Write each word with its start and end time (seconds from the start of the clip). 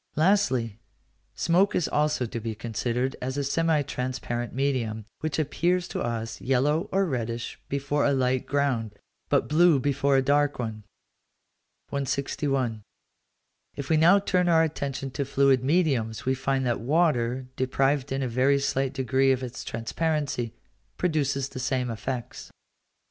Lastly, 0.15 0.79
smoke 1.35 1.75
is 1.75 1.87
also 1.87 2.25
to 2.25 2.39
be 2.39 2.55
considered 2.55 3.15
as 3.21 3.37
a 3.37 3.43
semi 3.43 3.83
transparent 3.83 4.51
medium, 4.51 5.05
which 5.19 5.37
appears 5.37 5.87
to 5.89 6.01
us 6.01 6.41
yellow 6.41 6.89
or 6.91 7.05
reddish 7.05 7.59
before 7.69 8.03
a 8.05 8.11
light 8.11 8.47
ground, 8.47 8.95
but 9.29 9.47
blue 9.47 9.79
before 9.79 10.17
a 10.17 10.23
dark 10.23 10.57
one. 10.57 10.85
161. 11.89 12.81
If 13.75 13.91
we 13.91 13.95
now 13.97 14.17
turn 14.17 14.49
our 14.49 14.63
attention 14.63 15.11
to 15.11 15.23
fluid 15.23 15.63
mediums, 15.63 16.25
we 16.25 16.33
find 16.33 16.65
that 16.65 16.79
water, 16.81 17.45
deprived 17.55 18.11
in 18.11 18.23
a 18.23 18.27
very 18.27 18.57
slight 18.57 18.93
degree 18.93 19.31
of 19.31 19.43
its 19.43 19.63
transparency, 19.63 20.55
produces 20.97 21.47
the 21.49 21.59
same 21.59 21.91
effects. 21.91 22.51